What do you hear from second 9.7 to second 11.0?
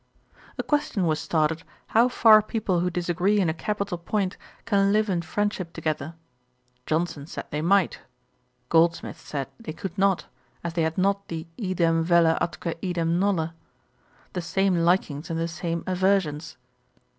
could not, as they had